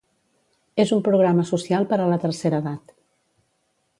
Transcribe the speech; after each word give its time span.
És 0.83 0.93
un 0.95 1.03
programa 1.07 1.43
social 1.51 1.85
per 1.93 2.01
a 2.05 2.09
la 2.13 2.19
tercera 2.25 2.65
edat. 2.65 2.95